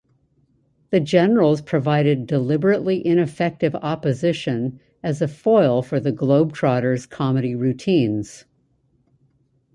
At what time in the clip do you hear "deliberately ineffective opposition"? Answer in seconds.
2.25-4.79